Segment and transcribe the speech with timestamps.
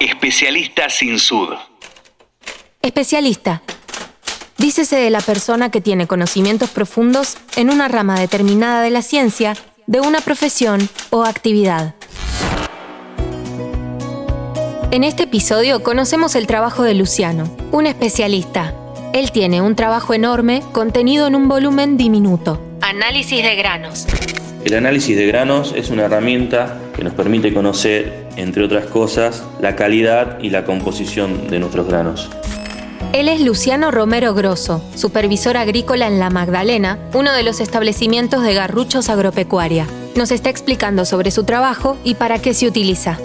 [0.00, 1.54] Especialista sin sud.
[2.82, 3.62] Especialista.
[4.58, 9.54] Dícese de la persona que tiene conocimientos profundos en una rama determinada de la ciencia,
[9.86, 11.94] de una profesión o actividad.
[14.90, 18.74] En este episodio conocemos el trabajo de Luciano, un especialista.
[19.14, 22.60] Él tiene un trabajo enorme contenido en un volumen diminuto.
[22.82, 24.06] Análisis de granos.
[24.62, 29.76] El análisis de granos es una herramienta que nos permite conocer, entre otras cosas, la
[29.76, 32.30] calidad y la composición de nuestros granos.
[33.12, 38.52] Él es Luciano Romero Grosso, supervisor agrícola en La Magdalena, uno de los establecimientos de
[38.52, 39.86] garruchos agropecuaria.
[40.16, 43.18] Nos está explicando sobre su trabajo y para qué se utiliza.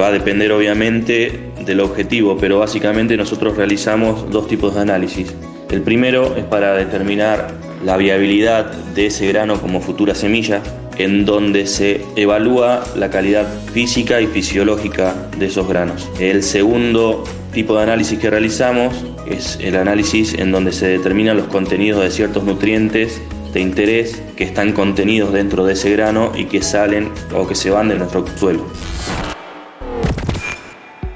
[0.00, 5.34] Va a depender obviamente del objetivo, pero básicamente nosotros realizamos dos tipos de análisis.
[5.70, 7.48] El primero es para determinar
[7.84, 10.62] la viabilidad de ese grano como futura semilla,
[10.98, 16.08] en donde se evalúa la calidad física y fisiológica de esos granos.
[16.18, 21.46] El segundo tipo de análisis que realizamos es el análisis en donde se determinan los
[21.46, 23.20] contenidos de ciertos nutrientes
[23.52, 27.70] de interés que están contenidos dentro de ese grano y que salen o que se
[27.70, 28.66] van de nuestro suelo.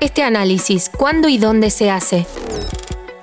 [0.00, 2.24] Este análisis, ¿cuándo y dónde se hace?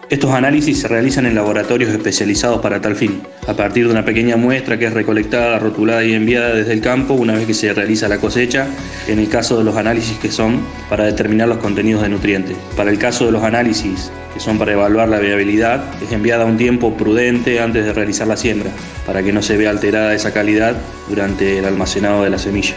[0.08, 4.38] Estos análisis se realizan en laboratorios especializados para tal fin, a partir de una pequeña
[4.38, 8.08] muestra que es recolectada, rotulada y enviada desde el campo una vez que se realiza
[8.08, 8.68] la cosecha,
[9.08, 10.62] en el caso de los análisis que son
[10.92, 12.56] para determinar los contenidos de nutrientes.
[12.78, 16.58] Para el caso de los análisis que son para evaluar la viabilidad, es enviada un
[16.58, 18.70] tiempo prudente antes de realizar la siembra,
[19.08, 20.76] para que no se vea alterada esa calidad
[21.10, 22.76] durante el almacenado de la semilla.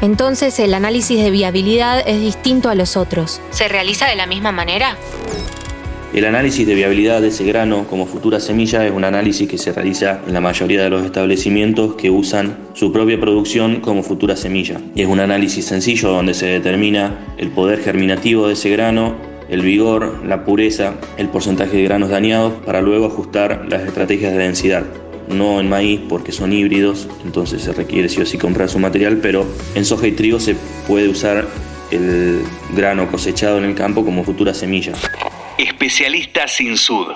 [0.00, 3.40] Entonces el análisis de viabilidad es distinto a los otros.
[3.50, 4.96] ¿Se realiza de la misma manera?
[6.14, 9.72] El análisis de viabilidad de ese grano como futura semilla es un análisis que se
[9.72, 14.80] realiza en la mayoría de los establecimientos que usan su propia producción como futura semilla.
[14.96, 19.16] Es un análisis sencillo donde se determina el poder germinativo de ese grano,
[19.50, 24.38] el vigor, la pureza, el porcentaje de granos dañados para luego ajustar las estrategias de
[24.38, 24.84] densidad.
[25.28, 29.18] No en maíz porque son híbridos, entonces se requiere sí o sí comprar su material,
[29.20, 31.46] pero en soja y trigo se puede usar
[31.90, 32.40] el
[32.74, 34.94] grano cosechado en el campo como futura semilla.
[35.58, 37.08] Especialista sin sud.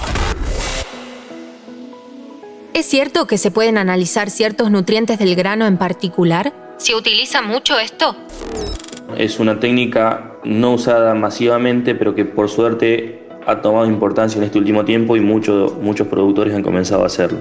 [2.75, 6.53] ¿Es cierto que se pueden analizar ciertos nutrientes del grano en particular?
[6.77, 8.17] ¿Se utiliza mucho esto?
[9.17, 14.59] Es una técnica no usada masivamente, pero que por suerte ha tomado importancia en este
[14.59, 17.39] último tiempo y muchos muchos productores han comenzado a hacerlo.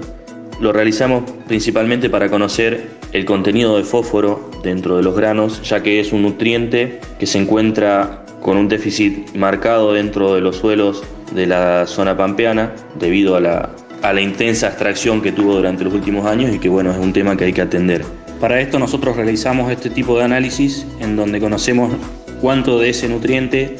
[0.60, 5.98] Lo realizamos principalmente para conocer el contenido de fósforo dentro de los granos, ya que
[5.98, 11.46] es un nutriente que se encuentra con un déficit marcado dentro de los suelos de
[11.46, 13.70] la zona pampeana debido a la,
[14.02, 17.12] a la intensa extracción que tuvo durante los últimos años y que bueno, es un
[17.12, 18.04] tema que hay que atender.
[18.40, 21.92] Para esto nosotros realizamos este tipo de análisis en donde conocemos
[22.40, 23.76] cuánto de ese nutriente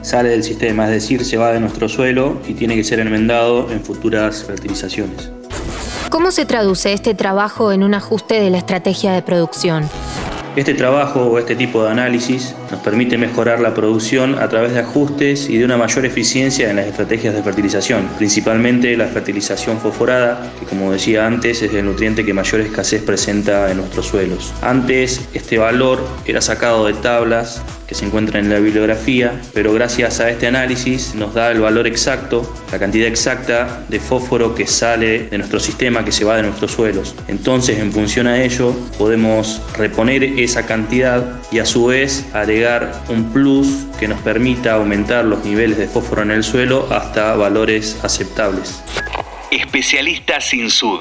[0.00, 3.70] sale del sistema, es decir, se va de nuestro suelo y tiene que ser enmendado
[3.70, 5.30] en futuras fertilizaciones.
[6.08, 9.86] ¿Cómo se traduce este trabajo en un ajuste de la estrategia de producción?
[10.56, 14.80] Este trabajo o este tipo de análisis nos permite mejorar la producción a través de
[14.80, 20.52] ajustes y de una mayor eficiencia en las estrategias de fertilización, principalmente la fertilización fosforada,
[20.58, 24.52] que como decía antes es el nutriente que mayor escasez presenta en nuestros suelos.
[24.62, 30.20] Antes este valor era sacado de tablas que se encuentran en la bibliografía, pero gracias
[30.20, 35.28] a este análisis nos da el valor exacto, la cantidad exacta de fósforo que sale
[35.30, 37.14] de nuestro sistema, que se va de nuestros suelos.
[37.28, 42.26] Entonces, en función a ello, podemos reponer esa cantidad y a su vez
[42.58, 47.36] agregar un plus que nos permita aumentar los niveles de fósforo en el suelo hasta
[47.36, 48.82] valores aceptables.
[49.50, 51.00] Especialista sin sud.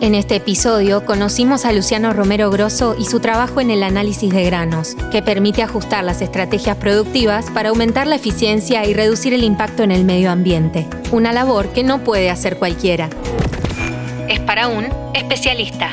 [0.00, 4.44] En este episodio conocimos a Luciano Romero Grosso y su trabajo en el análisis de
[4.44, 9.82] granos, que permite ajustar las estrategias productivas para aumentar la eficiencia y reducir el impacto
[9.82, 10.86] en el medio ambiente.
[11.10, 13.08] Una labor que no puede hacer cualquiera.
[14.28, 15.90] Es para un especialista.